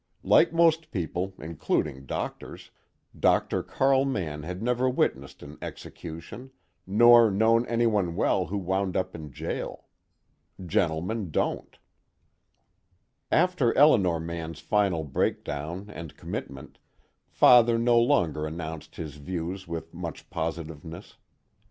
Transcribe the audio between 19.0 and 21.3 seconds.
views with much positiveness.